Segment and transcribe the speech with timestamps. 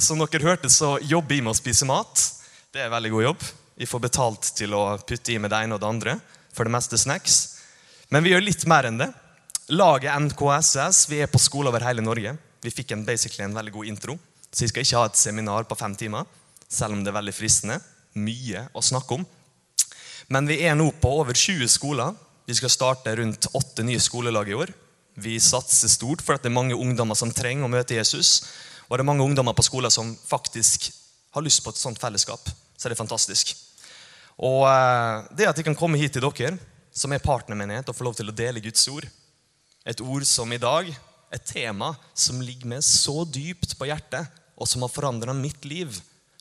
[0.00, 2.22] Som dere hørte, så jobber jeg med å spise mat.
[2.72, 3.42] Det er en veldig god jobb.
[3.76, 6.14] Vi får betalt til å putte i med det ene og det andre.
[6.56, 7.40] For det meste snacks.
[8.08, 9.10] Men vi gjør litt mer enn det.
[9.76, 12.32] Laget NKSS vi er på skole over hele Norge.
[12.64, 14.16] Vi fikk en, basically en veldig god intro.
[14.48, 16.24] Så vi skal ikke ha et seminar på fem timer,
[16.64, 17.76] selv om det er veldig fristende.
[18.16, 19.28] Mye å snakke om.
[20.32, 22.16] Men vi er nå på over 20 skoler.
[22.48, 24.72] Vi skal starte rundt åtte nye skolelag i år.
[25.20, 28.40] Vi satser stort for at det er mange ungdommer som trenger å møte Jesus.
[28.90, 30.90] Og det er mange ungdommer på skolen som faktisk
[31.30, 32.42] har lyst på et sånt fellesskap.
[32.74, 33.54] Så er det fantastisk.
[34.42, 36.56] Og eh, det at jeg kan komme hit til dere,
[36.90, 39.06] som er partnermenighet, og få lov til å dele Guds ord,
[39.86, 40.90] et ord som i dag,
[41.30, 44.26] et tema som ligger meg så dypt på hjertet,
[44.58, 45.94] og som har forandra mitt liv,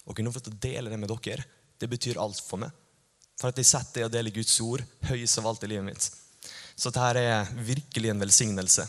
[0.09, 1.45] å kunne få til å dele det med dere,
[1.79, 2.73] det betyr alt for meg.
[3.39, 6.09] For at jeg setter det å dele Guds ord høyest av alt i livet mitt.
[6.75, 8.87] Så dette er virkelig en velsignelse.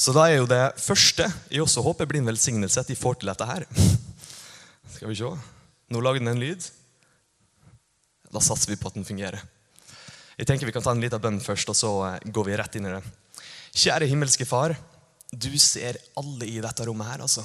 [0.00, 3.20] Så da er jo det første jeg også håper blir en velsignelse, at de får
[3.20, 3.66] til dette her.
[4.94, 5.28] Skal vi se.
[5.92, 6.64] Nå lager den en lyd.
[8.32, 9.42] Da satser vi på at den fungerer.
[10.38, 12.78] Jeg tenker Vi kan ta en liten bønn først, og så eh, går vi rett
[12.78, 13.02] inn i det.
[13.76, 14.72] Kjære himmelske Far.
[15.30, 17.20] Du ser alle i dette rommet her.
[17.26, 17.44] altså.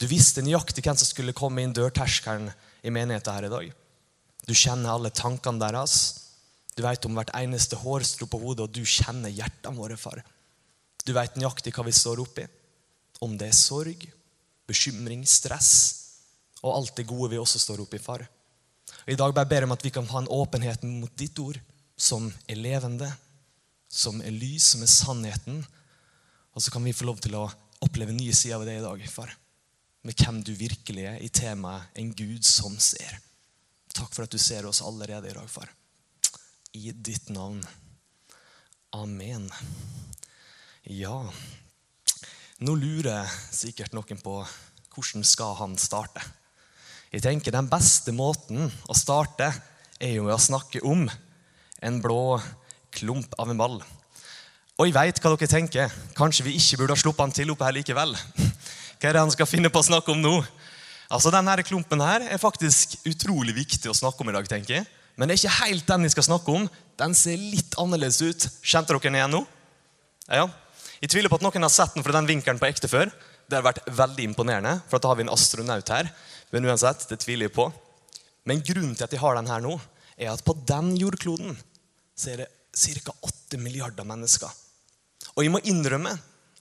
[0.00, 2.48] Du visste nøyaktig hvem som skulle komme inn dørterskelen
[2.82, 3.68] i menigheten her i dag.
[4.48, 5.98] Du kjenner alle tankene deres.
[6.72, 10.24] Du vet om hvert eneste hårstrå på hodet, og du kjenner hjertene våre, far.
[11.06, 12.46] Du vet nøyaktig hva vi står oppi.
[13.22, 14.06] Om det er sorg,
[14.68, 15.72] bekymring, stress
[16.62, 18.22] og alt det gode vi også står oppi, far.
[19.02, 21.38] Og I dag bare ber jeg om at vi kan ha en åpenhet mot ditt
[21.42, 21.58] ord,
[21.98, 23.08] som er levende,
[23.90, 25.60] som er lys, som er sannheten.
[26.54, 27.48] Og så kan vi få lov til å
[27.82, 29.34] oppleve nye sider av det i dag, far.
[30.06, 33.20] Med hvem du virkelig er i temaet 'En Gud som ser'.
[33.94, 35.68] Takk for at du ser oss allerede i dag, far.
[36.74, 37.62] I ditt navn.
[38.92, 39.50] Amen.
[40.90, 41.20] Ja,
[42.58, 44.40] nå lurer sikkert noen på
[44.92, 46.22] hvordan skal han starte.
[47.12, 49.52] Jeg tenker Den beste måten å starte
[50.02, 51.04] er jo å snakke om
[51.82, 52.40] en blå
[52.90, 53.76] klump av en ball.
[54.74, 55.92] Og jeg veit hva dere tenker.
[56.18, 58.16] Kanskje vi ikke burde ha sluppet han til oppe her likevel.
[58.98, 60.34] Hva er det han skal finne på å snakke om nå?
[61.12, 64.48] Altså, Denne klumpen her er faktisk utrolig viktig å snakke om i dag.
[64.48, 64.86] tenker jeg.
[65.14, 66.66] Men det er ikke helt den jeg skal snakke om.
[66.98, 68.48] Den ser litt annerledes ut.
[68.64, 69.44] Kjente dere den igjen nå?
[70.26, 70.50] Ja, Ja,
[71.02, 73.10] jeg tviler på at noen har sett den fra den vinkelen på ekte før.
[73.50, 76.10] Det har vært veldig imponerende, for da har vi en astronaut her.
[76.54, 77.66] Men uansett, det tviler jeg på.
[78.46, 79.74] Men grunnen til at jeg har den her nå,
[80.14, 81.56] er at på den jordkloden
[82.14, 82.50] så er det
[83.02, 83.14] ca.
[83.18, 84.52] 8 milliarder mennesker.
[85.34, 86.12] Og jeg må innrømme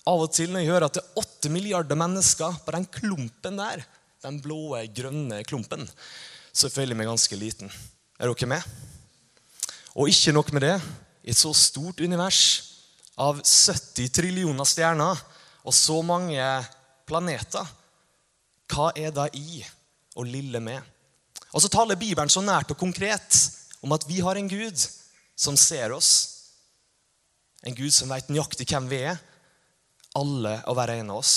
[0.09, 3.61] av og til når jeg hører at det er 8 milliarder mennesker på den klumpen
[3.61, 3.85] der,
[4.25, 5.85] den blå, grønne klumpen,
[6.49, 7.69] så føler jeg meg ganske liten.
[8.17, 8.65] Er dere med?
[10.01, 10.75] Og ikke nok med det.
[11.21, 12.70] I et så stort univers
[13.21, 15.19] av 70 trillioner stjerner
[15.61, 16.41] og så mange
[17.05, 17.67] planeter,
[18.71, 19.61] hva er da i
[20.17, 20.81] og lille med?
[21.51, 23.37] Og så taler Bibelen så nært og konkret
[23.83, 24.85] om at vi har en Gud
[25.35, 26.11] som ser oss.
[27.65, 29.19] En Gud som vet nøyaktig hvem vi er,
[30.17, 31.35] alle og hver en av oss.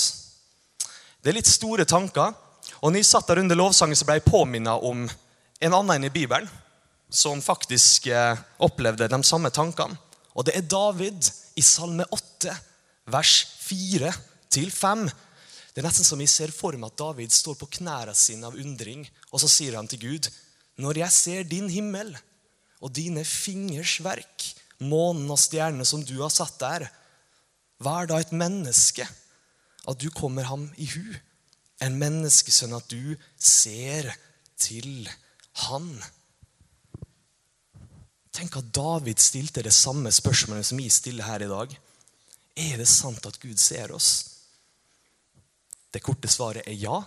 [1.21, 2.33] Det er litt store tanker.
[2.81, 6.13] Og når jeg satt der under lovsangen, så ble jeg påminnet om en annen i
[6.13, 6.49] Bibelen
[7.09, 9.97] som faktisk eh, opplevde de samme tankene.
[10.35, 12.51] Og det er David i Salme 8,
[13.11, 15.05] vers 4-5.
[15.71, 18.57] Det er nesten som jeg ser for meg at David står på knærne sine av
[18.59, 20.29] undring, og så sier han til Gud.:
[20.79, 22.11] Når jeg ser din himmel
[22.83, 26.89] og dine fingers verk, månen og stjernene som du har satt der,
[27.79, 29.07] hva er da et menneske?
[29.87, 31.15] At du kommer ham i hu.
[31.83, 34.09] En menneskesønn, at du ser
[34.57, 35.07] til
[35.67, 35.91] han.
[38.35, 41.75] Tenk at David stilte det samme spørsmålet som vi stiller her i dag.
[42.59, 44.09] Er det sant at Gud ser oss?
[45.95, 46.97] Det korte svaret er ja,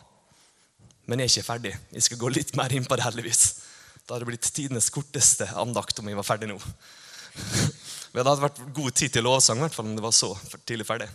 [1.09, 1.73] men jeg er ikke ferdig.
[1.93, 3.43] Jeg skal gå litt mer inn på det, heldigvis.
[4.05, 6.57] Da hadde det blitt tidenes korteste andakt om jeg var ferdig nå.
[8.13, 10.31] Men det hadde vært god tid til lovsang, hvert fall om det var så
[10.67, 11.11] tidlig ferdig.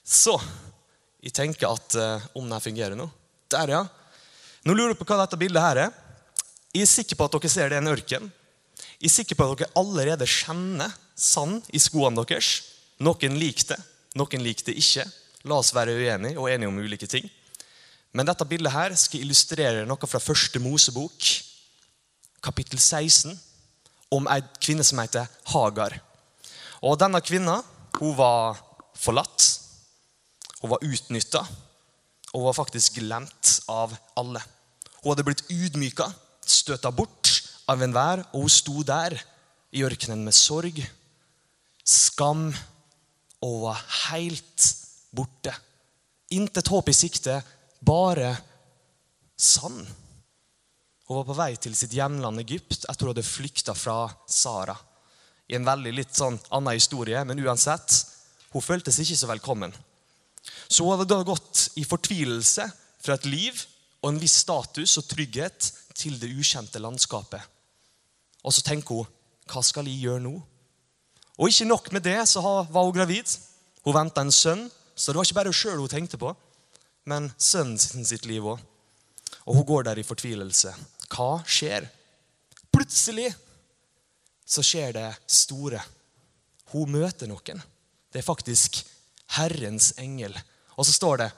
[0.00, 0.32] Så
[1.20, 3.04] jeg tenker at uh, om det fungerer nå
[3.52, 3.82] Der, ja.
[4.64, 5.92] Nå lurer du på hva dette bildet her er.
[6.72, 8.30] Jeg er sikker på at dere ser det er en ørken.
[8.96, 12.62] Jeg er sikker på at dere allerede kjenner sand i skoene deres.
[13.04, 13.80] Noen liker det,
[14.16, 15.04] noen liker det ikke.
[15.46, 17.26] La oss være uenige og enige om ulike ting.
[18.16, 21.28] Men dette bildet her skal illustrere noe fra første Mosebok,
[22.40, 23.36] kapittel 16,
[24.16, 25.98] om ei kvinne som heter Hagar.
[26.80, 27.58] Og denne kvinna
[27.98, 28.56] hun var
[28.96, 29.44] forlatt,
[30.62, 31.44] hun var utnytta,
[32.32, 34.40] og hun var faktisk glemt av alle.
[35.02, 36.08] Hun hadde blitt ydmyka,
[36.48, 37.35] støta bort
[37.70, 39.16] av enhver, og hun sto der
[39.74, 40.78] i ørkenen med sorg,
[41.86, 42.48] skam,
[43.44, 44.66] og var helt
[45.14, 45.52] borte.
[46.34, 47.38] Intet håp i sikte,
[47.84, 48.32] bare
[49.36, 49.84] sand.
[51.06, 54.74] Hun var på vei til sitt hjemland Egypt etter hun hadde flykta fra Sara.
[55.46, 58.00] I en veldig litt sånn annen historie, men uansett,
[58.50, 59.74] hun føltes ikke så velkommen.
[60.66, 62.66] Så hun hadde da gått i fortvilelse
[63.02, 63.60] fra et liv
[64.00, 67.42] og en viss status og trygghet til det ukjente landskapet.
[68.46, 69.12] Og så tenker hun
[69.50, 70.34] hva skal jeg gjøre nå?
[71.36, 73.30] Og ikke nok med det, så var hun gravid.
[73.84, 74.64] Hun venta en sønn,
[74.96, 76.32] så det var ikke bare hun sjøl hun tenkte på,
[77.06, 78.62] men sønnen sitt liv òg.
[79.46, 80.72] Og hun går der i fortvilelse.
[81.12, 81.86] Hva skjer?
[82.74, 83.28] Plutselig
[84.46, 85.82] så skjer det store.
[86.72, 87.62] Hun møter noen.
[88.10, 88.80] Det er faktisk
[89.36, 90.34] Herrens engel.
[90.74, 91.30] Og så står det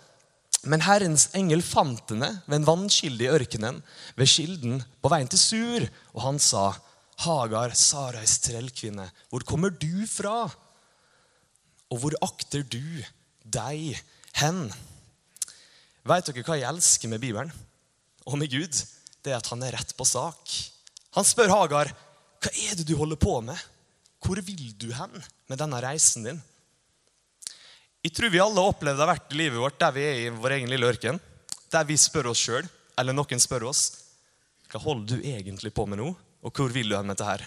[0.66, 3.78] men Herrens engel fant henne ved en vannkilde i ørkenen,
[4.18, 5.84] ved kilden på veien til Sur.
[6.16, 6.72] Og han sa,
[7.18, 10.46] Hagar, Sarais trellkvinne, hvor kommer du fra?
[11.90, 12.82] Og hvor akter du
[13.42, 13.96] deg
[14.38, 14.68] hen?
[16.06, 17.50] Vet dere hva jeg elsker med Bibelen
[18.28, 18.76] og med Gud?
[19.24, 20.52] Det er at han er rett på sak.
[21.16, 21.90] Han spør Hagar,
[22.38, 23.58] hva er det du holder på med?
[24.22, 25.18] Hvor vil du hen
[25.50, 26.38] med denne reisen din?
[28.04, 30.20] Jeg tror vi alle har opplevd det har vært i livet vårt der vi er
[30.22, 31.18] i vår egen lille ørken.
[31.72, 32.68] Der vi spør oss sjøl,
[32.98, 33.82] eller noen spør oss,
[34.70, 36.12] hva holder du egentlig på med nå?
[36.48, 37.42] Og hvor vil du hen med dette her?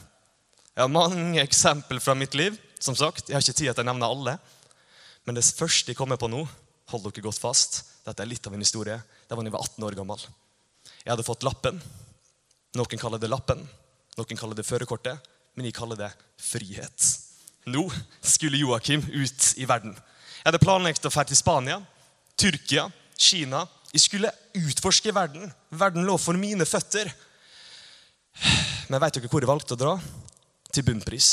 [0.75, 2.59] Jeg har mange eksempler fra mitt liv.
[2.81, 3.29] som sagt.
[3.29, 4.37] Jeg har ikke tid til å nevne alle.
[5.25, 6.39] Men det første jeg kommer på nå,
[6.89, 7.83] hold dere godt fast.
[8.05, 8.97] Dette er litt av en historie.
[8.97, 10.23] Det var da jeg var 18 år gammel.
[11.03, 11.77] Jeg hadde fått lappen.
[12.73, 13.61] Noen kaller det lappen.
[14.17, 15.29] Noen kaller det førerkortet.
[15.53, 16.09] Men jeg kaller det
[16.41, 17.09] frihet.
[17.69, 17.85] Nå
[18.25, 19.93] skulle Joakim ut i verden.
[19.93, 21.77] Jeg hadde planlagt å dra til Spania,
[22.33, 23.67] Tyrkia, Kina.
[23.93, 25.51] Jeg skulle utforske verden.
[25.69, 27.13] Verden lå for mine føtter.
[28.91, 29.91] Men vet dere hvor jeg valgte å dra?
[30.75, 31.27] Til bunnpris.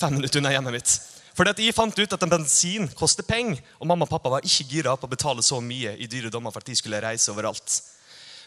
[0.00, 0.92] Fem minutter unna hjemmet mitt.
[1.36, 4.46] Fordi at Jeg fant ut at en bensin koster penger, og mamma og pappa var
[4.48, 7.28] ikke gira på å betale så mye i dyre dommer for at de skulle reise
[7.32, 7.76] overalt.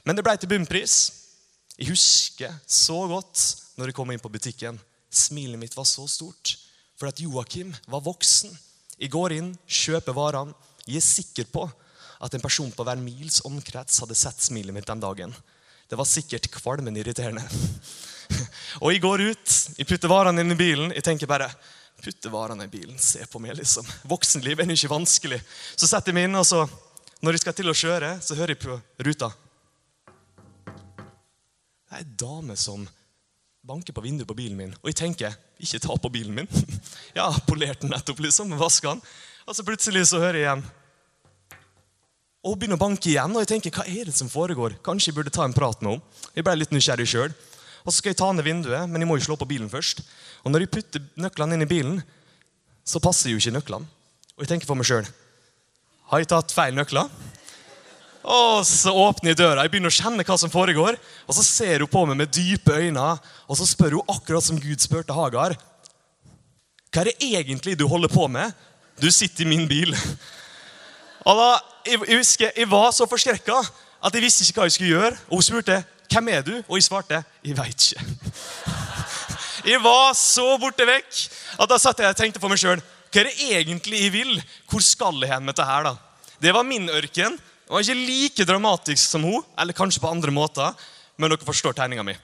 [0.05, 0.95] Men det ble til bunnpris.
[1.77, 3.43] Jeg husker så godt
[3.77, 4.81] når jeg kom inn på butikken.
[5.13, 6.55] Smilet mitt var så stort.
[6.97, 8.49] For at Joakim var voksen.
[8.97, 10.57] Jeg går inn, kjøper varene.
[10.85, 11.67] Jeg er sikker på
[12.21, 15.37] at en person på hver mils omkrets hadde sett smilet mitt den dagen.
[15.89, 17.45] Det var sikkert kvalmen irriterende.
[18.83, 20.93] Og jeg går ut, jeg putter varene inn i bilen.
[20.95, 21.49] Jeg tenker bare
[22.01, 23.87] putte varene i bilen, se på meg, liksom.
[24.09, 25.39] Voksenliv er ikke vanskelig.
[25.75, 26.65] Så setter jeg meg inn, og så,
[27.23, 28.77] når jeg skal til å kjøre, så hører jeg på
[29.07, 29.31] ruta.
[31.85, 32.83] Det er ei dame som
[33.65, 34.73] banker på vinduet på bilen min.
[34.83, 36.49] Og jeg tenker ikke ta på bilen min.
[37.17, 39.05] Har polert den nettopp, liksom, vaska den.
[39.45, 40.65] Og så plutselig så hører jeg igjen.
[42.45, 44.77] Og hun begynner å banke igjen, og jeg tenker, hva er det som foregår?
[44.85, 46.25] Kanskje jeg burde ta en prat med henne.
[46.35, 47.33] Jeg ble litt nysgjerrig sjøl.
[47.85, 50.01] Og så skal jeg ta ned vinduet, men jeg må jo slå på bilen først.
[50.43, 52.01] Og når jeg putter nøklene inn i bilen,
[52.85, 53.89] så passer jo ikke nøklene.
[54.35, 55.05] Og jeg tenker for meg sjøl
[56.11, 57.07] Har jeg tatt feil nøkler?
[58.25, 59.63] Og så åpner jeg døra.
[59.63, 60.97] Jeg begynner å kjenne hva som foregår.
[61.29, 63.05] Og så ser hun på meg med dype øyne,
[63.45, 65.53] og så spør hun akkurat som Gud spurte Hagar.
[66.89, 68.53] Hva er det egentlig du holder på med?
[68.97, 69.93] Du sitter i min bil.
[71.25, 71.49] Og da,
[71.85, 73.59] Jeg, jeg husker, jeg var så forskrekka
[74.05, 75.17] at jeg visste ikke hva jeg skulle gjøre.
[75.29, 75.83] Og hun spurte
[76.15, 76.53] hvem er du?
[76.65, 78.05] Og jeg svarte jeg veit ikke.
[79.65, 81.23] Jeg var så borte vekk
[81.59, 82.83] at da satt jeg og tenkte for meg sjøl
[83.15, 84.31] hva er det egentlig jeg vil?
[84.67, 85.85] Hvor skal jeg hen med dette her?
[85.87, 85.93] da?
[86.43, 87.37] Det var min ørken.
[87.39, 90.73] Det var ikke like dramatisk som hun, eller kanskje på andre måter,
[91.15, 92.17] men dere forstår tegninga mi.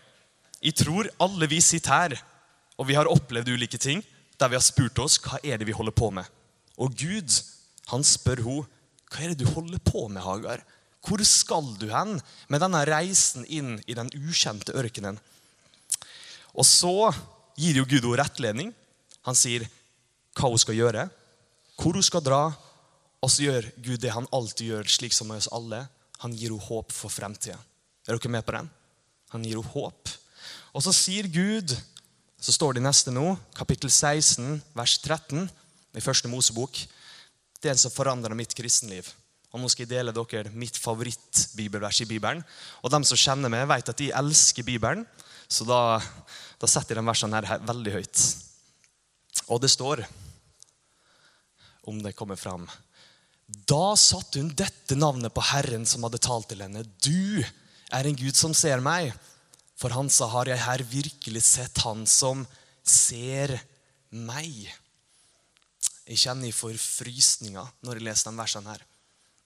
[0.62, 2.18] Jeg tror alle vi sitter her,
[2.76, 4.04] og vi har opplevd ulike ting
[4.42, 6.28] der vi har spurt oss hva er det vi holder på med.
[6.82, 7.40] Og Gud,
[7.94, 8.70] han spør hun,
[9.08, 10.66] hva er det du holder på med, Hagar?
[11.02, 12.20] Hvor skal du hen
[12.52, 15.18] med denne reisen inn i den ukjente ørkenen?
[16.54, 17.12] Og så
[17.58, 18.74] gir jo Gud henne rettledning.
[19.26, 19.66] Han sier
[20.38, 21.08] hva hun skal gjøre,
[21.80, 22.44] hvor hun skal dra,
[23.22, 25.84] og så gjør Gud det han alltid gjør, slik som med oss alle.
[26.24, 27.58] Han gir henne håp for fremtida.
[28.08, 28.70] Er dere med på den?
[29.34, 30.14] Han gir henne håp.
[30.74, 31.74] Og så sier Gud,
[32.42, 35.50] så står det i neste nå, kapittel 16, vers 13,
[35.98, 36.78] i første Mosebok,
[37.62, 39.10] det er en som forandrer mitt kristenliv.
[39.52, 42.44] Og Nå skal jeg dele dere mitt favorittbibelvers i Bibelen.
[42.84, 45.04] Og de som kjenner meg, vet at de elsker Bibelen.
[45.52, 46.00] Så da,
[46.60, 48.22] da setter jeg de versene her veldig høyt.
[49.52, 50.06] Og det står,
[51.90, 52.68] om det kommer fram
[53.48, 56.86] Da satte hun dette navnet på Herren som hadde talt til henne.
[57.04, 57.44] Du
[57.92, 59.12] er en Gud som ser meg.
[59.76, 62.46] For han sa, har jeg her virkelig sett han som
[62.86, 63.58] ser
[64.14, 64.70] meg.
[66.06, 66.78] Jeg kjenner jeg får
[67.82, 68.86] når jeg leser de versene her.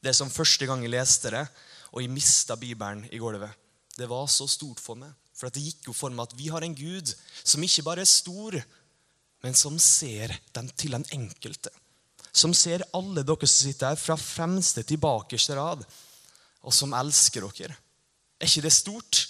[0.06, 1.48] Det er som første gang jeg leste det,
[1.90, 3.50] og jeg mista Bibelen i gulvet.
[3.98, 5.10] Det var så stort for meg.
[5.34, 7.10] For det gikk jo for meg at vi har en Gud
[7.42, 8.54] som ikke bare er stor,
[9.42, 11.72] men som ser den til den enkelte.
[12.30, 15.82] Som ser alle dere som sitter her, fra fremste til bakerste rad,
[16.62, 17.74] og som elsker dere.
[18.38, 19.24] Er ikke det stort?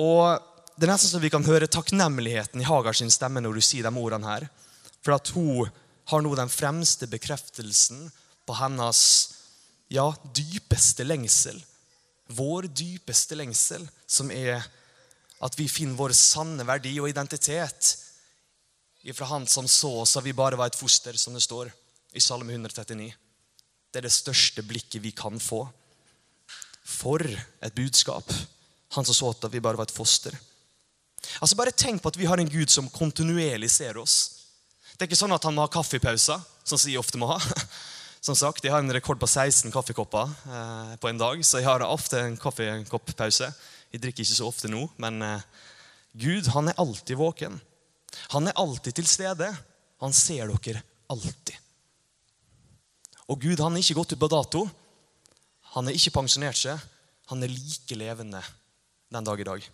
[0.00, 3.60] Og Det er nesten så vi kan høre takknemligheten i Hagar sin stemme når du
[3.60, 4.48] sier de ordene her.
[5.04, 5.68] For at hun
[6.08, 8.06] har nå den fremste bekreftelsen
[8.48, 9.02] på hennes
[9.92, 11.58] ja, dypeste lengsel.
[12.32, 14.62] Vår dypeste lengsel, som er
[15.42, 17.96] at vi finner vår sanne verdi og identitet
[19.02, 21.72] ifra Han som så oss at vi bare var et foster, som det står
[22.14, 23.10] i Salme 139.
[23.90, 25.64] Det er det største blikket vi kan få.
[26.86, 28.30] For et budskap.
[28.94, 30.36] Han som så at vi bare var et foster.
[31.40, 34.46] Altså Bare tenk på at vi har en Gud som kontinuerlig ser oss.
[34.94, 37.38] Det er ikke sånn at han må ha kaffepauser, som vi ofte må ha.
[38.22, 41.66] Som sagt, Jeg har en rekord på 16 kaffekopper eh, på en dag, så jeg
[41.66, 43.48] har ofte en kaffekopppause.
[43.90, 45.40] Jeg drikker ikke så ofte nå, men eh,
[46.14, 47.56] Gud han er alltid våken.
[48.30, 49.48] Han er alltid til stede.
[49.98, 51.56] Han ser dere alltid.
[53.26, 54.62] Og Gud han er ikke gått ut på dato.
[55.74, 56.78] Han er ikke pensjonert seg.
[57.32, 58.44] Han er like levende
[59.10, 59.66] den dag i dag.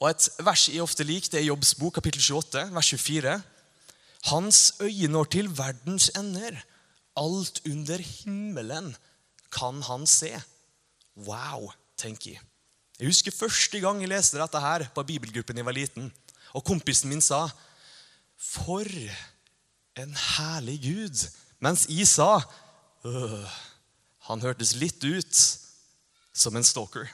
[0.00, 3.36] Og Et vers jeg ofte liker, det er Jobbs bok, kapittel 28, vers 24.
[4.32, 6.58] Hans øye når til verdens ender.
[7.18, 8.92] Alt under himmelen
[9.54, 10.30] kan han se.
[11.26, 12.42] Wow, tenker jeg.
[12.98, 16.12] Jeg husker første gang jeg leste dette her på bibelgruppen jeg var liten.
[16.54, 17.48] Og kompisen min sa,
[18.38, 18.86] 'For
[19.96, 21.28] en herlig Gud'.
[21.60, 22.40] Mens jeg sa,
[24.28, 25.58] 'Han hørtes litt ut
[26.32, 27.08] som en stalker'.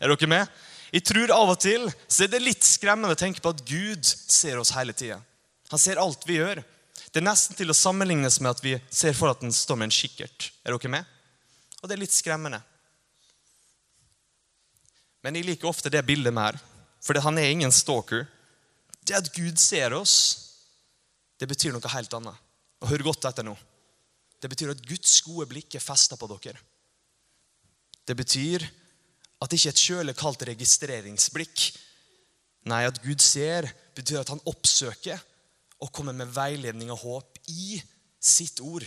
[0.00, 0.46] Er dere med?
[0.92, 4.04] Jeg tror Av og til så er det litt skremmende å tenke på at Gud
[4.04, 5.20] ser oss hele tida.
[5.70, 6.64] Han ser alt vi gjør.
[7.10, 9.88] Det er nesten til å sammenlignes med at vi ser for at den står med
[9.88, 10.52] en kikkert.
[10.62, 11.08] Er dere med?
[11.80, 12.60] Og det er litt skremmende.
[15.24, 16.56] Men jeg liker ofte det bildet mer,
[17.02, 18.28] for han er ingen stalker.
[19.02, 20.14] Det at Gud ser oss,
[21.40, 22.36] det betyr noe helt annet.
[22.80, 23.56] Og Hør godt etter nå.
[24.40, 26.60] Det betyr at Guds gode blikk er festa på dere.
[28.06, 28.64] Det betyr
[29.40, 31.66] at ikke et kjølig kaldt registreringsblikk.
[32.70, 35.20] Nei, at Gud ser, betyr at han oppsøker
[35.80, 37.80] og komme med veiledning og håp i
[38.20, 38.84] sitt ord.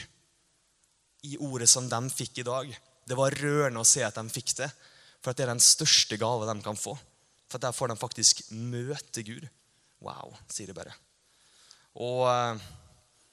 [1.23, 2.73] I ordet som de fikk i dag.
[3.07, 4.69] Det var rørende å se at de fikk det.
[5.23, 6.95] For at det er den største gave de kan få.
[7.47, 9.47] For at der får de faktisk møte Gud.
[10.03, 10.93] Wow, sier de bare.
[11.95, 12.59] Og, eh,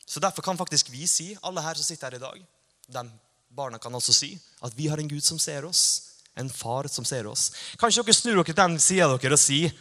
[0.07, 2.47] så Derfor kan faktisk vi si, alle her som sitter her i dag,
[2.91, 3.11] de
[3.51, 6.03] barna kan også si, at vi har en Gud som ser oss.
[6.37, 7.51] En far som ser oss.
[7.79, 9.75] Kanskje dere snur dere til den sida dere og sier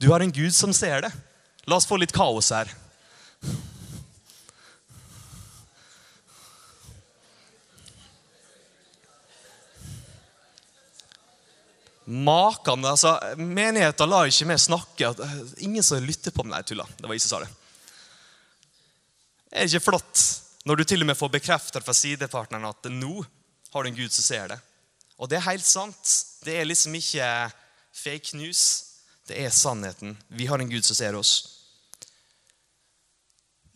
[0.00, 1.10] du har en Gud som ser det.
[1.68, 2.70] La oss få litt kaos her.
[12.10, 15.12] Maken, altså, Menigheten lar ikke meg snakke.
[15.62, 16.56] Ingen som lytter på meg.
[16.56, 16.86] Nei, tulla.
[16.98, 17.50] Det var jeg som sa det.
[19.50, 20.24] Er det ikke flott
[20.66, 23.22] når du til og med får bekreftet fra sidepartneren at nå
[23.72, 24.58] har du en Gud som ser det?
[25.22, 26.16] Og det er helt sant.
[26.42, 27.30] Det er liksom ikke
[27.94, 28.64] fake news.
[29.30, 30.16] Det er sannheten.
[30.28, 31.59] Vi har en Gud som ser oss.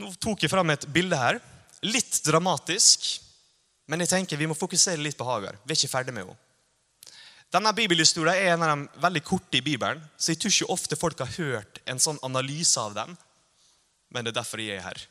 [0.00, 1.38] Nå tok jeg fram et bilde her.
[1.84, 3.06] Litt dramatisk,
[3.90, 5.58] men jeg tenker vi må fokusere litt på Hagar.
[5.62, 6.40] Vi er ikke ferdig med henne.
[7.54, 10.98] Denne bibelhistorien er en av de veldig korte i Bibelen, så jeg tror ikke ofte
[10.98, 13.12] folk har hørt en sånn analyse av den.
[14.10, 15.04] Men det er derfor jeg er her.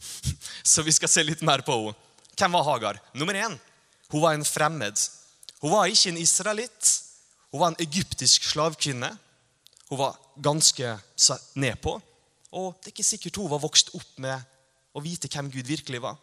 [0.72, 1.96] så vi skal se litt mer på henne.
[2.38, 3.00] Hvem var Hagar?
[3.12, 3.56] Nummer én.
[4.12, 5.02] Hun var en fremmed.
[5.60, 6.92] Hun var ikke en israelitt.
[7.50, 9.10] Hun var en egyptisk slavkvinne.
[9.90, 10.94] Hun var ganske
[11.58, 11.98] nedpå.
[12.56, 14.38] Og det er ikke sikkert hun var vokst opp med
[14.96, 16.16] å vite hvem Gud virkelig var.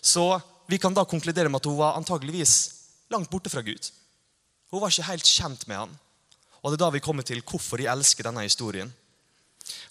[0.00, 0.38] Så
[0.70, 2.54] vi kan da konkludere med at hun var antageligvis
[3.10, 3.90] langt borte fra Gud.
[4.70, 5.94] Hun var ikke helt kjent med han.
[6.62, 8.90] Og det er da vi kommer til hvorfor de elsker denne historien.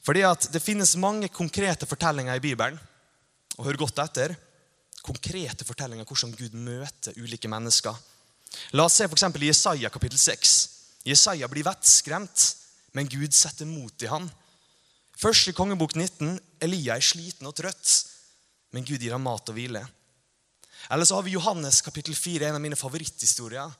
[0.06, 2.78] Fordi at det finnes mange konkrete fortellinger i Bibelen.
[3.58, 4.36] Og hør godt etter.
[5.02, 7.96] Konkrete fortellinger om hvordan Gud møter ulike mennesker.
[8.78, 9.28] La oss se f.eks.
[9.28, 10.56] i Jesaja kapittel 6.
[11.08, 12.44] Jesaja blir vettskremt,
[12.96, 14.10] men Gud setter mot i
[15.18, 15.22] han.
[15.22, 16.40] Første kongebok 19.
[16.62, 18.06] Elia er sliten og trøtt,
[18.72, 19.82] men Gud gir ham mat og hvile.
[20.92, 23.72] Eller så har vi Johannes kapittel 4, en av mine favoritthistorier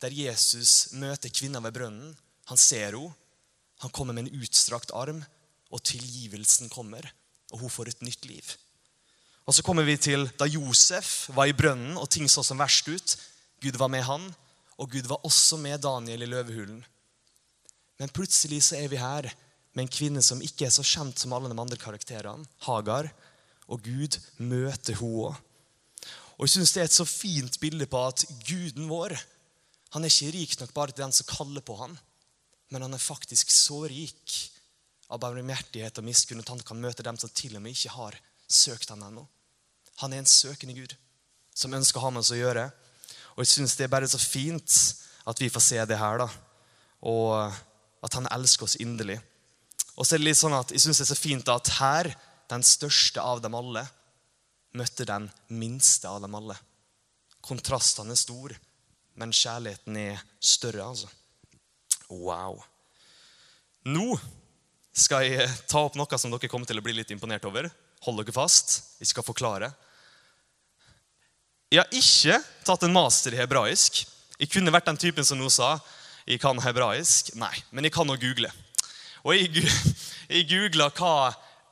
[0.00, 2.16] der Jesus møter kvinna ved brønnen.
[2.48, 3.14] Han ser henne.
[3.80, 5.22] Han kommer med en utstrakt arm,
[5.70, 7.06] og tilgivelsen kommer.
[7.52, 8.44] Og hun får et nytt liv.
[9.46, 12.88] Og så kommer vi til da Josef var i brønnen, og ting så som verst
[12.88, 13.16] ut.
[13.62, 14.34] Gud var med han,
[14.76, 16.84] og Gud var også med Daniel i løvehulen.
[17.98, 19.30] Men plutselig så er vi her
[19.74, 22.46] med en kvinne som ikke er så kjent som alle de andre karakterene.
[22.66, 23.10] Hagar.
[23.70, 25.36] Og Gud møter henne.
[26.40, 29.14] Og jeg synes Det er et så fint bilde på at guden vår
[29.90, 31.96] han er ikke rik nok bare til den som kaller på han,
[32.70, 34.36] men han er faktisk så rik
[35.10, 38.18] av barmhjertighet og miskunn at han kan møte dem som til og med ikke har
[38.46, 39.24] søkt han ennå.
[40.02, 40.94] Han er en søkende Gud
[41.54, 42.68] som ønsker å ha med oss å gjøre.
[43.34, 44.76] Og jeg syns det er bare så fint
[45.26, 46.28] at vi får se det her, da.
[47.02, 47.34] Og
[48.06, 49.18] at han elsker oss inderlig.
[50.00, 52.08] Og så er det litt sånn at jeg synes det er så fint at her,
[52.48, 53.84] den største av dem alle,
[54.72, 56.56] møtte den minste av dem alle.
[57.44, 58.56] Kontrastene er store,
[59.20, 61.10] men kjærligheten er større, altså.
[62.08, 62.62] Wow.
[63.92, 64.16] Nå
[64.96, 67.68] skal jeg ta opp noe som dere kommer til å bli litt imponert over.
[68.06, 68.78] Hold dere fast.
[69.02, 69.68] Jeg skal forklare.
[71.70, 74.00] Jeg har ikke tatt en master i hebraisk.
[74.40, 75.76] Jeg kunne vært den typen som nå sa
[76.24, 77.34] jeg kan hebraisk.
[77.38, 78.50] Nei, men jeg kan å google.
[79.24, 79.64] Og jeg,
[80.50, 81.14] googla hva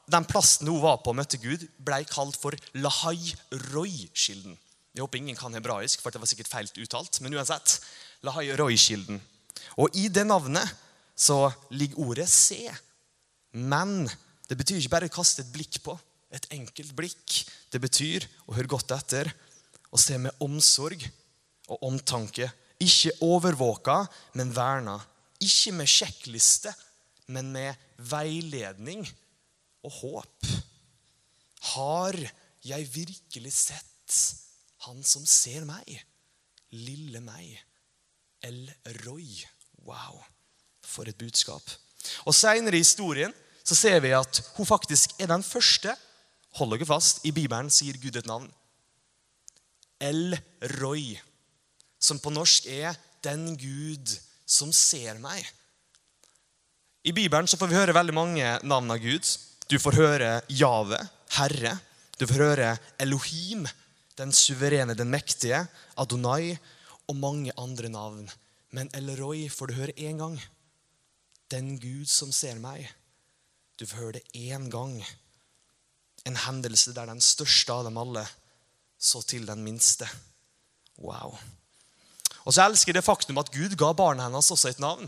[0.09, 3.35] den plassen hun var på og møtte Gud, ble kalt for Lahai
[3.73, 4.57] Roy-kilden.
[4.95, 7.21] Jeg håper ingen kan hebraisk, for det var sikkert feil uttalt.
[7.23, 7.79] Men uansett,
[8.27, 9.21] Lahai Roy-kilden.
[9.79, 10.65] Og i det navnet
[11.19, 12.65] så ligger ordet se.
[13.53, 14.09] Men
[14.49, 15.95] det betyr ikke bare å kaste et blikk på.
[16.35, 17.37] Et enkelt blikk.
[17.73, 19.31] Det betyr, og hør godt etter,
[19.93, 21.05] og se med omsorg
[21.69, 22.49] og omtanke.
[22.81, 24.01] Ikke overvåka,
[24.41, 24.99] men verna.
[25.45, 26.73] Ikke med sjekkliste,
[27.29, 27.77] men med
[28.11, 29.05] veiledning
[29.85, 30.51] og håp.
[31.75, 32.17] Har
[32.65, 34.19] jeg virkelig sett
[34.87, 35.89] han som ser meg?
[36.73, 37.57] Lille meg.
[38.45, 38.69] El
[39.05, 39.29] Roy.
[39.87, 40.21] Wow,
[40.85, 41.63] for et budskap.
[42.29, 43.33] Og Seinere i historien
[43.65, 45.95] så ser vi at hun faktisk er den første
[46.59, 48.49] hold dere fast, i Bibelen sier Gud et navn.
[50.01, 50.37] El
[50.79, 51.19] Roy,
[52.01, 55.47] som på norsk er 'den Gud som ser meg'.
[57.07, 59.27] I Bibelen så får vi høre veldig mange navn av Gud.
[59.71, 60.99] Du får høre Jave,
[61.37, 61.77] Herre.
[62.19, 63.69] Du får høre Elohim,
[64.19, 65.63] den suverene, den mektige.
[65.97, 66.57] Adonai
[67.07, 68.25] og mange andre navn.
[68.75, 70.35] Men El Roy får du høre én gang.
[71.49, 72.89] Den Gud som ser meg.
[73.79, 74.99] Du får høre det én gang.
[76.27, 78.27] En hendelse der den største av dem alle
[78.99, 80.09] så til den minste.
[80.99, 81.39] Wow.
[82.43, 85.07] Og så elsker jeg det faktum at Gud ga barna hennes også et navn.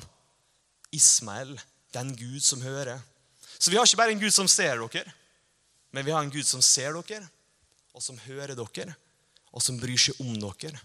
[0.95, 1.59] Ismael,
[1.95, 3.01] den Gud som hører.
[3.59, 5.13] Så vi har ikke bare en Gud som ser dere,
[5.91, 7.27] men vi har en Gud som ser dere,
[7.95, 8.95] og som hører dere,
[9.51, 10.79] og som bryr seg om dere.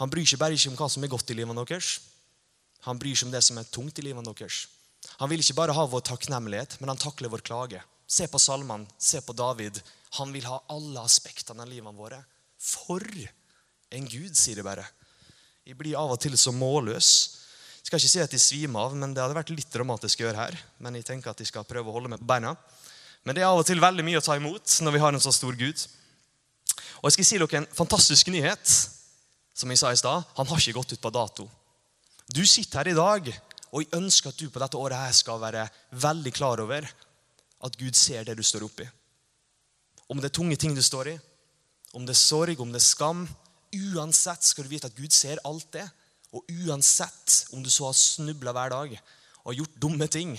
[0.00, 2.00] Han bryr seg bare ikke om hva som er godt i livet deres.
[2.88, 4.64] Han bryr seg om det som er tungt i livet deres.
[5.20, 7.82] Han vil ikke bare ha vår takknemlighet, men han takler vår klage.
[8.10, 9.78] Se på salmene, se på David.
[10.18, 12.18] Han vil ha alle aspektene av livet våre.
[12.58, 13.04] For
[13.90, 14.86] en Gud, sier det bare.
[15.68, 17.10] Jeg blir av og til så målløs.
[17.80, 20.26] Jeg skal ikke si at de svimer av, men det hadde vært litt dramatisk å
[20.28, 20.58] gjøre her.
[20.84, 22.52] Men jeg tenker at de skal prøve å holde meg på beina.
[23.24, 25.22] Men det er av og til veldig mye å ta imot når vi har en
[25.24, 25.84] så stor Gud.
[27.00, 28.74] Og jeg skal si dere en fantastisk nyhet.
[29.56, 31.48] Som jeg sa i stad, han har ikke gått ut på dato.
[32.30, 33.32] Du sitter her i dag,
[33.72, 35.66] og jeg ønsker at du på dette året her skal være
[36.04, 38.86] veldig klar over at Gud ser det du står oppi.
[40.10, 41.16] Om det er tunge ting du står i,
[41.92, 43.24] om det er sorg, om det er skam
[43.70, 45.84] Uansett skal du vite at Gud ser alt det.
[46.36, 48.96] Og uansett om du så har snubla hver dag
[49.42, 50.36] og gjort dumme ting,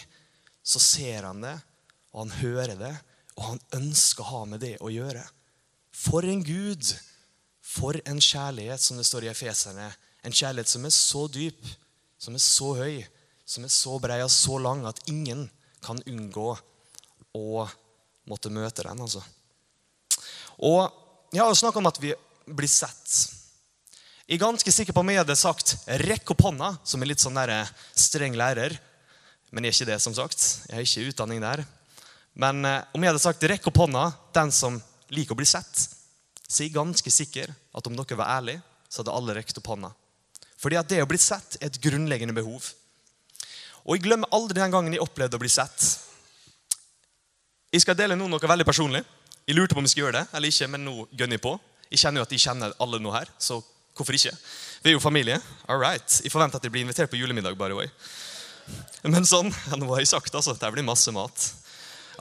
[0.63, 1.56] så ser han det,
[2.13, 2.93] og han hører det,
[3.36, 5.23] og han ønsker å ha med det å gjøre.
[5.91, 6.93] For en Gud!
[7.71, 9.88] For en kjærlighet, som det står i Efeserne.
[10.27, 11.60] En kjærlighet som er så dyp,
[12.19, 12.97] som er så høy,
[13.47, 15.45] som er så brei og så lang at ingen
[15.84, 16.49] kan unngå
[17.38, 17.63] å
[18.30, 19.01] måtte møte den.
[19.01, 19.23] altså.
[20.60, 20.97] Og
[21.32, 22.12] Jeg har jo snakka om at vi
[22.45, 23.40] blir sett.
[24.32, 27.20] Jeg er ganske sikker på om jeg hadde sagt 'rekk opp hånda', som er litt
[27.20, 28.78] sånn der eh, streng lærer.
[29.52, 30.39] Men jeg er ikke det, som sagt.
[30.70, 31.65] Jeg har ikke utdanning der.
[32.39, 34.78] Men eh, om jeg hadde sagt 'rekk opp hånda', den som
[35.12, 35.84] liker å bli sett,
[36.48, 39.67] så er jeg ganske sikker at om dere var ærlige, så hadde alle rekt opp
[39.67, 39.89] hånda.
[40.63, 42.72] Fordi at det å bli sett er et grunnleggende behov.
[43.84, 45.89] Og jeg glemmer aldri den gangen jeg opplevde å bli sett.
[47.67, 49.04] Jeg skal dele nå noe veldig personlig.
[49.44, 51.58] Jeg lurte på om jeg skulle gjøre det eller ikke, men nå gønner jeg på.
[51.91, 53.60] Jeg kjenner jo at jeg kjenner alle nå her, så
[53.95, 54.34] hvorfor ikke?
[54.82, 55.38] Vi er jo familie.
[55.69, 56.19] All right.
[56.23, 57.58] Jeg forventer at jeg blir invitert på julemiddag.
[57.58, 57.89] by the way.
[59.04, 59.49] Men sånn,
[59.80, 61.47] nå har jeg sagt altså, det blir masse mat.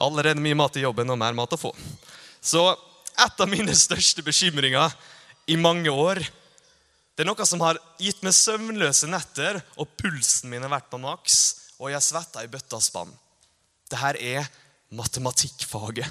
[0.00, 1.72] Allerede mye mat i jobben og mer mat å få.
[2.40, 2.62] Så
[3.20, 4.92] et av mine største bekymringer
[5.50, 6.22] i mange år
[7.11, 10.96] Det er noe som har gitt meg søvnløse netter, og pulsen min har vært på
[10.96, 11.35] maks,
[11.76, 13.11] og jeg har svetta i bøtta spann.
[13.92, 14.46] Det her er
[14.96, 16.06] matematikkfaget.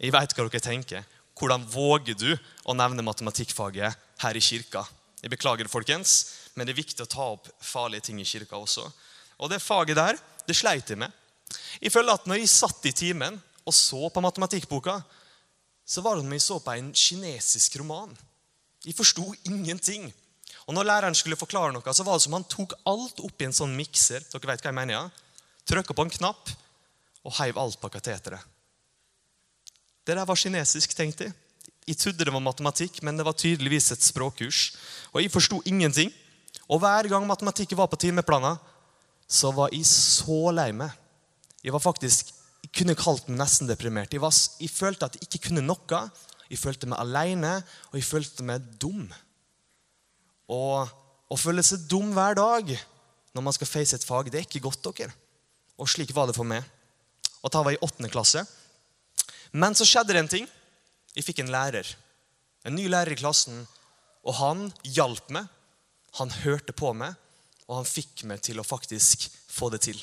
[0.00, 1.04] Jeg veit hva dere tenker.
[1.36, 2.30] Hvordan våger du
[2.64, 4.84] å nevne matematikkfaget her i kirka?
[5.20, 8.86] Jeg beklager, folkens, men det er viktig å ta opp farlige ting i kirka også.
[9.40, 11.12] Og det faget der, det sleit jeg med.
[11.80, 15.00] Jeg føler at når jeg satt i timen og så på matematikkboka,
[15.90, 18.12] så var det som jeg så på en kinesisk roman.
[18.86, 20.08] Jeg forsto ingenting.
[20.68, 23.48] Og når læreren skulle forklare noe, så var det som han tok alt opp i
[23.48, 24.24] en sånn mikser.
[24.30, 25.04] Dere vet hva jeg mener, ja?
[25.68, 26.52] Trykka på en knapp
[27.26, 28.40] og heiv alt på kateteret.
[30.06, 31.34] Det der var kinesisk, tenkte jeg.
[31.90, 34.60] Jeg trodde det var matematikk, men det var tydeligvis et språkkurs.
[35.10, 36.12] Og jeg forsto ingenting.
[36.70, 38.60] Og hver gang matematikk var på timeplanen,
[39.26, 40.94] så var jeg så lei meg.
[41.64, 42.30] Jeg var faktisk,
[42.62, 44.14] jeg kunne kalt meg nesten deprimert.
[44.14, 46.02] Jeg, var, jeg følte at jeg ikke kunne noe.
[46.50, 47.56] Jeg følte meg alene,
[47.90, 49.04] og jeg følte meg dum.
[50.50, 50.86] Og
[51.30, 52.72] å føle seg dum hver dag
[53.34, 54.86] når man skal face et fag, det er ikke godt.
[54.94, 55.14] dere.
[55.78, 56.62] Og slik var det for meg.
[57.42, 58.42] Og da var jeg i åttende klasse.
[59.50, 60.48] Men så skjedde det en ting.
[61.16, 61.88] Jeg fikk en lærer.
[62.66, 63.64] En ny lærer i klassen.
[64.26, 65.48] Og han hjalp meg.
[66.18, 67.14] Han hørte på meg,
[67.68, 70.00] og han fikk meg til å faktisk få det til.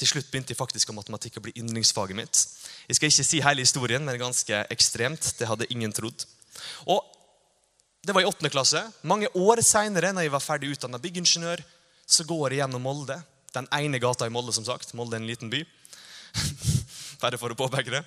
[0.00, 2.40] Til slutt begynte jeg faktisk å matematikk å bli yndlingsfaget mitt.
[2.88, 5.34] Jeg skal ikke si hele historien, men ganske ekstremt.
[5.36, 6.24] Det hadde ingen trodd.
[6.88, 7.04] Og
[8.00, 8.80] Det var i åttende klasse.
[9.04, 11.60] Mange år seinere, når jeg var ferdig utdanna byggingeniør,
[12.08, 13.18] så går jeg gjennom Molde.
[13.52, 14.94] Den ene gata i Molde, som sagt.
[14.96, 15.60] Molde er en liten by.
[17.22, 18.00] Bare for å påpeke det.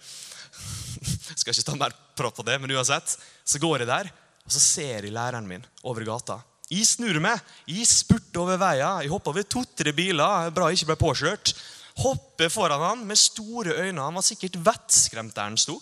[1.35, 3.17] Skal ikke ta mer på det, men uansett.
[3.45, 4.09] Så går jeg der,
[4.45, 6.39] og så ser jeg læreren min over gata.
[6.71, 9.03] Jeg snur meg, jeg spurter over veien.
[9.03, 10.49] Jeg hopper over to-tre biler.
[10.55, 11.53] Bra jeg ikke ble påkjørt.
[12.01, 14.01] Hopper foran han med store øyne.
[14.01, 15.77] Han var sikkert vettskremt der han sto.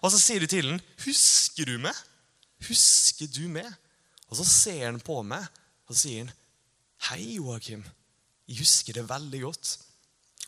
[0.00, 2.04] Og så sier de til han, 'Husker du meg?'
[2.62, 3.74] 'Husker du meg?'
[4.30, 5.42] Og så ser han på meg,
[5.88, 6.32] og så sier han,
[7.08, 7.84] 'Hei, Joakim.
[8.48, 9.78] Jeg husker det veldig godt.'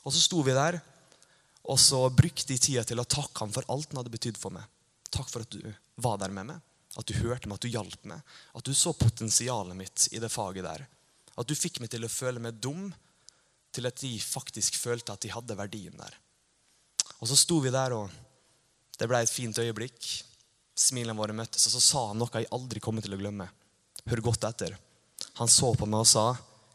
[0.05, 0.81] Og så sto vi der,
[1.62, 4.55] og så brukte jeg tida til å takke ham for alt han hadde betydd for
[4.55, 4.66] meg.
[5.12, 5.62] Takk for at du
[6.03, 6.64] var der med meg,
[6.98, 8.35] at du hørte meg, at du hjalp meg.
[8.57, 10.85] At du så potensialet mitt i det faget der.
[11.38, 12.90] At du fikk meg til å føle meg dum,
[13.72, 16.18] til at de faktisk følte at de hadde verdien der.
[17.22, 18.11] Og så sto vi der, og
[18.98, 20.09] det ble et fint øyeblikk.
[20.77, 23.46] Smilene våre møttes, og så sa han noe jeg aldri kommer til å glemme.
[24.11, 24.75] Hør godt etter.
[25.38, 26.25] Han så på meg og sa,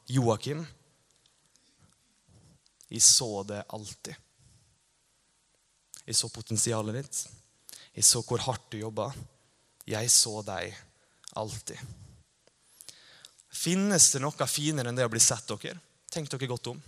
[0.08, 0.64] 'Joakim,
[2.88, 4.27] jeg så det alltid.'
[6.08, 7.24] Jeg så potensialet ditt.
[7.98, 9.10] Jeg så hvor hardt du jobba.
[9.88, 10.76] Jeg så deg
[11.38, 11.80] alltid.
[13.58, 15.80] Finnes det noe finere enn det å bli sett dere?
[16.14, 16.80] Tenk dere godt om.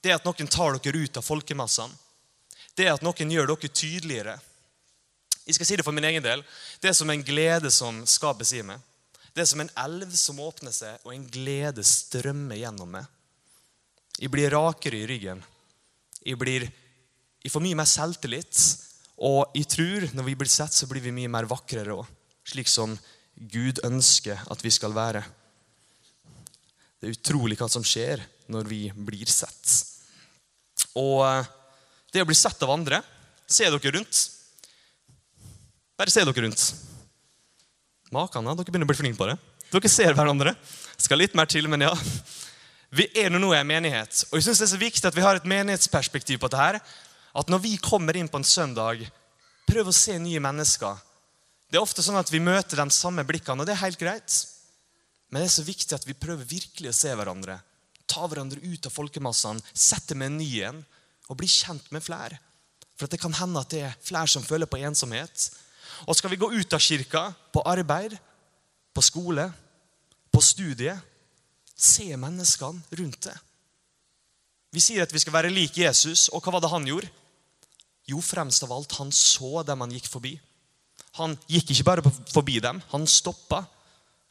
[0.00, 1.96] Det at noen tar dere ut av folkemassene.
[2.76, 4.36] Det at noen gjør dere tydeligere.
[5.46, 6.44] Jeg skal si det for min egen del.
[6.80, 8.78] Det er som en glede som skapes i meg.
[9.34, 13.06] Det er som en elv som åpner seg, og en glede strømmer gjennom meg.
[14.20, 15.42] Jeg blir rakere i ryggen.
[16.20, 16.66] Jeg, blir,
[17.44, 18.62] jeg får mye mer selvtillit.
[19.20, 22.08] Og jeg tror når vi blir sett, så blir vi mye mer vakrere òg.
[22.48, 22.96] Slik som
[23.34, 25.22] Gud ønsker at vi skal være.
[27.00, 28.20] Det er utrolig hva som skjer
[28.52, 29.76] når vi blir sett.
[31.00, 31.48] Og eh,
[32.12, 33.02] det å bli sett av andre
[33.50, 34.18] Se dere rundt.
[35.98, 36.60] Bare se dere rundt.
[38.14, 39.34] Makene, dere begynner å bli flinke på det.
[39.72, 40.52] Dere ser hverandre.
[40.94, 41.90] Skal litt mer til, men ja.
[42.94, 45.22] Vi er nå i en menighet, og jeg synes det er så viktig at vi
[45.22, 46.80] har et menighetsperspektiv på dette.
[47.36, 49.04] At når vi kommer inn på en søndag,
[49.70, 50.98] prøv å se nye mennesker.
[51.70, 54.38] Det er ofte sånn at vi møter de samme blikkene, og det er helt greit.
[55.30, 57.60] Men det er så viktig at vi prøver virkelig å se hverandre.
[58.10, 60.80] Ta hverandre ut av folkemassene, sette med en ny en
[61.30, 62.40] og bli kjent med flere.
[62.98, 65.46] For det kan hende at det er flere som føler på ensomhet.
[66.10, 68.16] Og skal vi gå ut av kirka, på arbeid,
[68.90, 69.46] på skole,
[70.34, 70.96] på studie,
[71.78, 73.36] se menneskene rundt det.
[74.74, 77.10] Vi sier at vi skal være lik Jesus, og hva var det han gjorde?
[78.10, 80.34] Jo, fremst av alt, han så dem han gikk forbi.
[81.18, 83.64] Han gikk ikke bare forbi dem, han stoppa.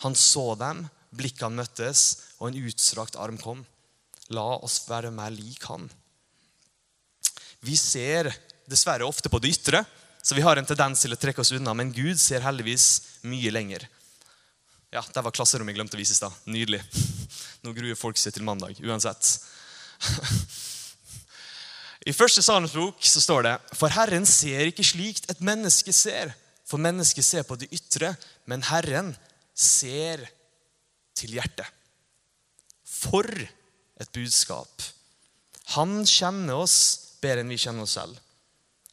[0.04, 2.06] Han så dem, blikkene møttes,
[2.40, 3.66] og en utstrakt arm kom.
[4.36, 5.90] La oss være mer lik han.
[7.66, 8.30] Vi ser
[8.70, 9.84] dessverre ofte på det ytre,
[10.24, 11.74] så vi har en tendens til å trekke oss unna.
[11.76, 13.88] Men Gud ser heldigvis mye lenger.
[14.94, 16.36] Ja, Der var klasserommet jeg glemte å vise i stad.
[16.50, 16.82] Nydelig.
[17.64, 19.36] Nå gruer folk seg til mandag uansett.
[22.10, 26.32] I første Salens bok så står det For Herren ser ikke slikt et menneske ser.
[26.66, 28.14] For mennesket ser på det ytre,
[28.50, 29.12] men Herren
[29.54, 30.24] ser
[31.18, 31.68] til hjertet.
[32.86, 34.86] For et budskap.
[35.76, 36.78] Han kjenner oss
[37.22, 38.18] bedre enn vi kjenner oss selv.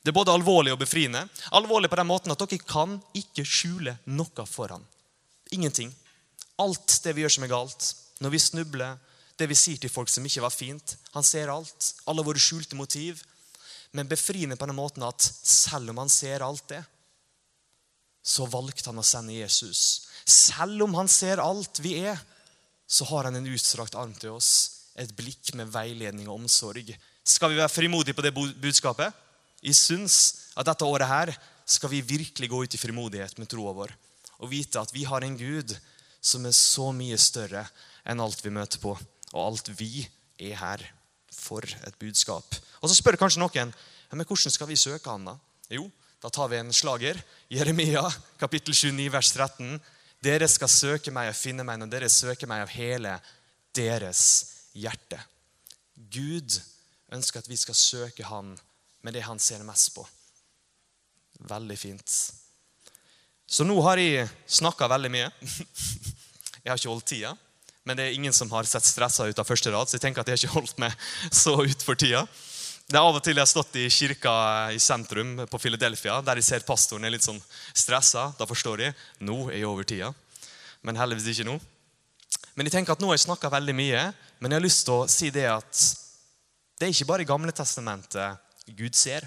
[0.02, 1.24] Det er både alvorlig og befriende.
[1.56, 4.84] Alvorlig på den måten at dere kan ikke skjule noe for ham.
[5.56, 5.92] Ingenting.
[6.60, 7.88] Alt det vi gjør som er galt,
[8.20, 9.00] når vi snubler,
[9.36, 10.96] det vi sier til folk som ikke var fint.
[11.12, 11.92] Han ser alt.
[12.08, 13.20] Alle våre skjulte motiv.
[13.92, 16.82] Men befriende på den måten at selv om han ser alt det,
[18.26, 20.08] så valgte han å sende Jesus.
[20.26, 22.18] Selv om han ser alt vi er,
[22.86, 24.50] så har han en utstrakt arm til oss.
[24.98, 26.90] Et blikk med veiledning og omsorg.
[27.26, 29.14] Skal vi være frimodige på det budskapet?
[29.62, 30.16] Jeg syns
[30.56, 31.32] at dette året her
[31.66, 33.92] skal vi virkelig gå ut i frimodighet med troa vår.
[34.42, 35.74] Og vite at vi har en Gud
[36.20, 37.64] som er så mye større
[38.06, 38.94] enn alt vi møter på.
[39.36, 40.06] Og alt vi
[40.40, 40.82] er her
[41.32, 42.56] for et budskap.
[42.80, 43.74] Og så spør kanskje noen
[44.14, 45.26] men hvordan skal vi søke Han.
[45.26, 45.36] da?
[45.70, 45.90] Jo,
[46.22, 47.18] da tar vi en slager.
[47.50, 48.04] Jeremia
[48.38, 49.80] kapittel 29 vers 13.
[50.22, 53.16] Dere skal søke meg og finne meg når dere søker meg av hele
[53.76, 54.22] deres
[54.72, 55.18] hjerte.
[55.94, 56.56] Gud
[57.12, 58.56] ønsker at vi skal søke Han
[59.02, 60.06] med det han ser mest på.
[61.46, 62.14] Veldig fint.
[63.46, 65.30] Så nå har jeg snakka veldig mye.
[66.66, 67.28] Jeg har ikke holdt tida.
[67.86, 70.24] Men det er ingen som har sett stressa ut av første rad, så jeg tenker
[70.24, 70.94] at jeg har ikke holdt meg
[71.44, 72.24] så ut for tida.
[72.86, 74.32] Det er Av og til jeg har stått i kirka
[74.74, 77.40] i sentrum på Philadelphia, der jeg ser pastoren er litt sånn
[77.74, 78.28] stressa.
[78.38, 78.94] Da forstår jeg
[79.26, 80.12] nå er jeg over tida.
[80.86, 81.56] Men heldigvis ikke nå.
[82.54, 84.04] Men jeg tenker at nå har jeg snakka veldig mye,
[84.38, 85.82] men jeg har lyst til å si det at
[86.76, 89.26] det er ikke bare i Gamle testamentet Gud ser.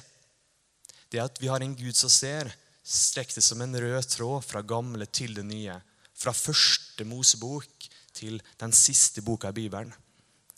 [1.09, 2.51] Det at vi har en Gud som ser,
[2.83, 5.75] strekker som en rød tråd fra gamle til det nye.
[6.19, 7.78] Fra første Mosebok
[8.19, 9.93] til den siste boka i Bibelen,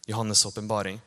[0.09, 0.97] Johannes' åpenbaring.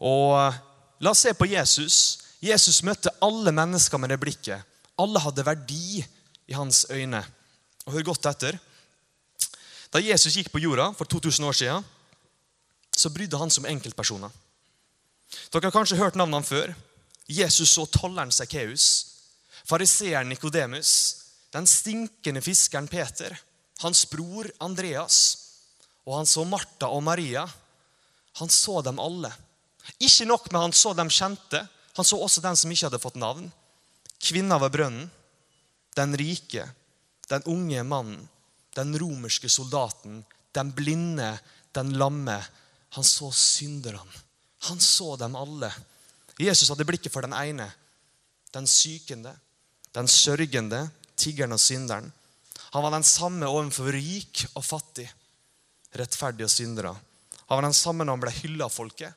[0.00, 0.58] Og eh,
[1.00, 1.96] La oss se på Jesus.
[2.44, 4.66] Jesus møtte alle mennesker med det blikket.
[5.00, 6.02] Alle hadde verdi
[6.50, 7.22] i hans øyne.
[7.86, 8.58] Og Hør godt etter.
[9.90, 11.86] Da Jesus gikk på jorda for 2000 år siden,
[12.96, 14.30] så brydde han som enkeltpersoner.
[15.50, 16.74] Dere har kanskje hørt navnene før.
[17.30, 18.84] Jesus så tolleren Sekkeus,
[19.64, 20.92] fariseeren Nikodemus,
[21.54, 23.36] den stinkende fiskeren Peter,
[23.80, 25.49] hans bror Andreas,
[26.06, 27.44] og han så Martha og Maria.
[28.40, 29.30] Han så dem alle.
[30.00, 31.62] Ikke nok med han så dem kjente,
[31.96, 33.48] han så også den som ikke hadde fått navn.
[34.20, 35.10] Kvinna ved brønnen,
[35.96, 36.66] den rike,
[37.30, 38.28] den unge mannen,
[38.76, 40.22] den romerske soldaten,
[40.54, 41.32] den blinde,
[41.74, 42.38] den lamme.
[42.96, 44.22] Han så synderne.
[44.68, 45.70] Han så dem alle.
[46.40, 47.66] Jesus hadde blikket for den ene,
[48.54, 49.32] den sykende,
[49.94, 50.86] den sørgende,
[51.16, 52.10] tiggeren og synderen.
[52.72, 55.08] Han var den samme overfor rik og fattig
[55.96, 56.94] rettferdige syndere.
[57.46, 59.14] Han var den samme når han ble hylla av folket,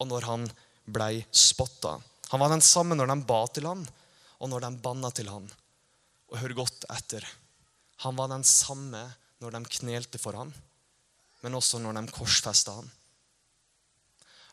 [0.00, 0.46] og når han
[0.90, 1.98] ble spotta.
[2.32, 3.84] Han var den samme når de ba til han,
[4.42, 5.46] og når de banna til han.
[6.32, 7.26] Og hør godt etter.
[8.02, 9.02] Han var den samme
[9.42, 10.50] når de knelte for han,
[11.42, 12.90] men også når de korsfesta han.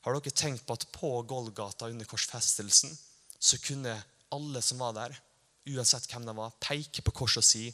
[0.06, 2.94] Har dere tenkt på at på Golgata under korsfestelsen
[3.40, 3.96] så kunne
[4.36, 5.16] alle som var der,
[5.70, 7.70] uansett hvem det var, peke på korset og si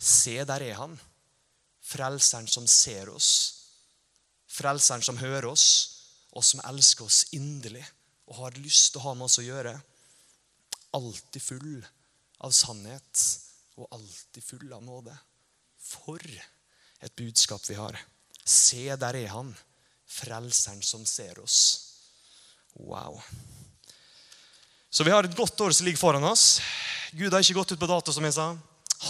[0.00, 0.94] Se, der er han.
[1.90, 3.30] Frelseren som ser oss,
[4.50, 5.66] frelseren som hører oss,
[6.30, 7.82] og som elsker oss inderlig
[8.30, 9.74] og har lyst til å ha med oss å gjøre.
[10.94, 11.80] Alltid full
[12.46, 13.24] av sannhet
[13.80, 15.16] og alltid full av nåde.
[15.80, 17.98] For et budskap vi har.
[18.44, 19.50] Se, der er han,
[20.06, 21.58] frelseren som ser oss.
[22.78, 23.18] Wow.
[24.90, 26.60] Så vi har et godt år som ligger foran oss.
[27.10, 28.52] Gud har ikke gått ut på dato, som jeg sa.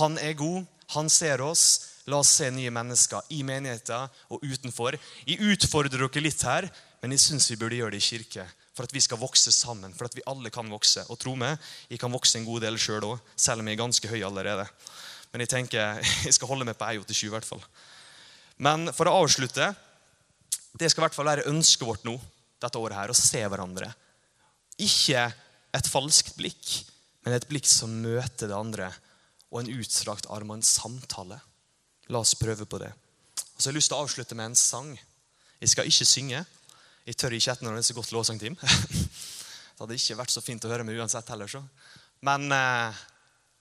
[0.00, 0.64] Han er god,
[0.94, 1.89] han ser oss.
[2.10, 4.96] La oss se nye mennesker i menigheter og utenfor.
[5.28, 6.66] Jeg utfordrer dere litt her,
[7.02, 8.46] men jeg syns vi burde gjøre det i kirke.
[8.74, 11.04] For at vi skal vokse sammen, for at vi alle kan vokse.
[11.12, 13.76] Og tro meg, jeg kan vokse en god del sjøl òg, selv, selv om jeg
[13.76, 14.66] er ganske høy allerede.
[15.30, 17.62] Men jeg tenker, jeg skal holde meg på 1,87 i hvert fall.
[18.60, 19.70] Men for å avslutte
[20.76, 22.12] Det skal i hvert fall være ønsket vårt nå
[22.60, 23.88] dette året her, å se hverandre.
[24.80, 25.24] Ikke
[25.74, 26.74] et falskt blikk,
[27.24, 28.90] men et blikk som møter det andre,
[29.50, 31.40] og en utstrakt arm og en samtale.
[32.10, 32.90] La oss prøve på det.
[32.90, 34.90] Og så har jeg lyst til å avslutte med en sang.
[35.60, 36.42] Jeg skal ikke synge.
[37.06, 38.56] Jeg tør ikke etter når det er så godt lovsangteam.
[38.60, 41.50] det hadde ikke vært så fint å høre meg uansett heller.
[41.50, 41.62] så.
[42.26, 43.00] Men eh,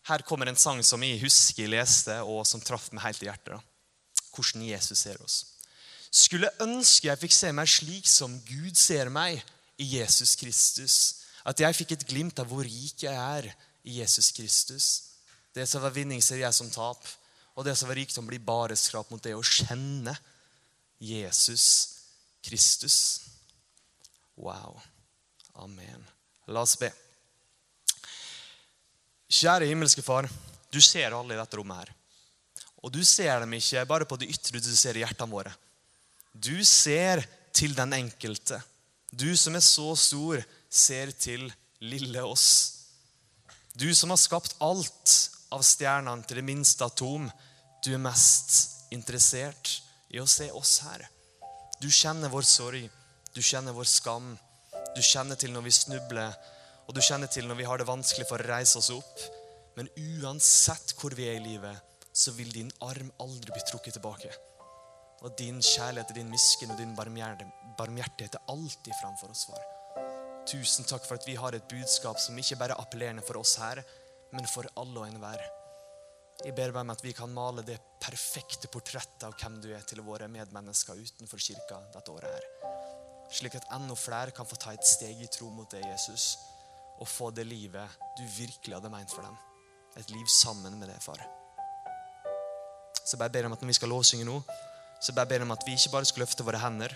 [0.09, 3.29] her kommer en sang som jeg husker jeg leste, og som traff meg helt i
[3.29, 3.53] hjertet.
[3.53, 4.25] da.
[4.33, 5.37] Hvordan Jesus ser oss.
[6.09, 9.43] Skulle ønske jeg fikk se meg slik som Gud ser meg
[9.77, 10.95] i Jesus Kristus.
[11.45, 13.51] At jeg fikk et glimt av hvor rik jeg er
[13.85, 14.87] i Jesus Kristus.
[15.53, 17.03] Det som var vinning, ser jeg som tap.
[17.59, 20.13] Og det som var rikdom, blir bare skrap mot det å kjenne
[21.03, 21.65] Jesus
[22.45, 22.95] Kristus.
[24.39, 24.79] Wow.
[25.59, 26.05] Amen.
[26.47, 26.87] La oss be.
[29.29, 30.29] Kjære himmelske Far,
[30.71, 31.91] du ser alle i dette rommet her.
[32.79, 35.51] Og du ser dem ikke bare på det ytre, du ser i hjertene våre.
[36.31, 38.61] Du ser til den enkelte.
[39.11, 41.49] Du som er så stor, ser til
[41.83, 42.47] lille oss.
[43.75, 45.15] Du som har skapt alt
[45.51, 47.27] av stjernene til det minste atom,
[47.85, 49.79] du er mest interessert
[50.11, 51.05] i å se oss her.
[51.79, 52.89] Du kjenner vår sorg,
[53.33, 54.33] du kjenner vår skam.
[54.95, 56.33] Du kjenner til når vi snubler,
[56.87, 59.21] og du kjenner til når vi har det vanskelig for å reise oss opp.
[59.77, 61.77] Men uansett hvor vi er i livet,
[62.11, 64.31] så vil din arm aldri bli trukket tilbake.
[65.23, 69.63] Og din kjærlighet, din miskunn og din barmhjertighet er alltid framfor oss, far.
[70.49, 73.55] Tusen takk for at vi har et budskap som ikke bare er appellerende for oss
[73.61, 73.83] her,
[74.33, 75.43] men for alle og enhver.
[76.39, 79.83] Jeg ber meg om at vi kan male det perfekte portrettet av hvem du er
[79.87, 82.45] til våre medmennesker utenfor kirka dette året her.
[83.35, 86.37] Slik at enda flere kan få ta et steg i tro mot deg, Jesus,
[86.99, 89.35] og få det livet du virkelig hadde meint for dem.
[89.99, 91.19] Et liv sammen med deg, far.
[93.03, 94.39] Så jeg bare ber om at når vi skal lovsynge nå,
[94.99, 96.95] så jeg bare ber om at vi ikke bare skal løfte våre hender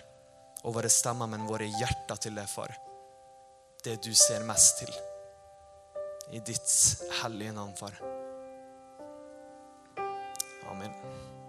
[0.63, 2.71] og våre stemmer, men våre hjerter til deg, far.
[3.84, 4.95] Det du ser mest til.
[6.32, 6.77] I ditt
[7.19, 8.12] hellige navn, far.
[10.84, 11.42] Amen.